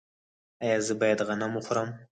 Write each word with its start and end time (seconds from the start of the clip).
ایا 0.63 0.77
زه 0.87 0.93
باید 1.01 1.19
غنم 1.27 1.51
وخورم؟ 1.55 1.89